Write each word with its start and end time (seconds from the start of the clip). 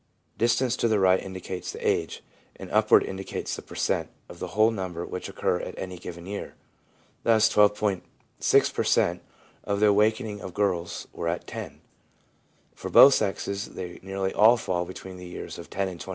Distance 0.35 0.75
to 0.77 0.87
the 0.87 0.97
right 0.99 1.21
indicates 1.21 1.71
the 1.71 1.87
age, 1.87 2.23
and 2.55 2.71
upward 2.71 3.03
indicates 3.03 3.55
the 3.55 3.61
per 3.61 3.75
cent, 3.75 4.09
of 4.29 4.39
the 4.39 4.57
whole 4.57 4.71
number 4.71 5.05
which 5.05 5.29
occur 5.29 5.59
at 5.59 5.77
any 5.77 5.99
given 5.99 6.25
year. 6.25 6.55
Thus, 7.21 7.47
12.6 7.53 8.73
per 8.73 8.83
cent, 8.83 9.21
of 9.63 9.79
the 9.79 9.85
awaken 9.89 10.25
ings 10.25 10.41
of 10.41 10.55
girls 10.55 11.07
were 11.13 11.27
at 11.27 11.45
10 11.45 11.63
years. 11.73 11.79
For 12.73 12.89
both 12.89 13.13
sexes 13.13 13.75
they 13.75 13.99
nearly 14.01 14.33
all 14.33 14.57
fall 14.57 14.85
between 14.85 15.17
the 15.17 15.27
years 15.27 15.57
10 15.57 15.87
and 15.87 16.01
21. 16.01 16.09